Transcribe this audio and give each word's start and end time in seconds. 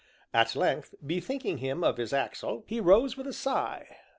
At 0.33 0.55
length, 0.55 0.95
bethinking 1.05 1.59
him 1.59 1.83
of 1.83 1.97
his 1.97 2.11
axle, 2.11 2.63
he 2.65 2.79
rose 2.79 3.15
with 3.15 3.27
a 3.27 3.33
sigh. 3.33 3.97